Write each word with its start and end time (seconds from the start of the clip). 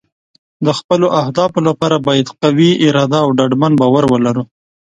د 0.65 0.67
خپلو 0.79 1.07
اهدافو 1.21 1.59
لپاره 1.67 1.97
باید 2.07 2.27
قوي 2.41 2.71
اراده 2.87 3.19
او 3.25 3.29
ډاډمن 3.37 3.73
باور 3.81 4.03
ولرو. 4.09 4.43